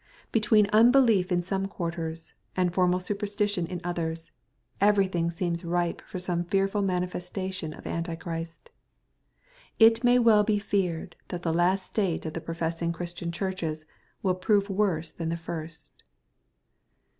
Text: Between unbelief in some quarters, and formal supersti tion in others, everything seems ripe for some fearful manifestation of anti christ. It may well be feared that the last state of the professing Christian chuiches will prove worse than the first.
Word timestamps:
Between 0.31 0.65
unbelief 0.73 1.31
in 1.31 1.43
some 1.43 1.67
quarters, 1.67 2.33
and 2.57 2.73
formal 2.73 2.99
supersti 2.99 3.47
tion 3.47 3.67
in 3.67 3.79
others, 3.83 4.31
everything 4.81 5.29
seems 5.29 5.63
ripe 5.63 6.01
for 6.01 6.17
some 6.17 6.43
fearful 6.43 6.81
manifestation 6.81 7.71
of 7.71 7.85
anti 7.85 8.15
christ. 8.15 8.71
It 9.77 10.03
may 10.03 10.17
well 10.17 10.43
be 10.43 10.57
feared 10.57 11.17
that 11.27 11.43
the 11.43 11.53
last 11.53 11.85
state 11.85 12.25
of 12.25 12.33
the 12.33 12.41
professing 12.41 12.91
Christian 12.91 13.29
chuiches 13.31 13.85
will 14.23 14.33
prove 14.33 14.71
worse 14.71 15.11
than 15.11 15.29
the 15.29 15.37
first. 15.37 15.91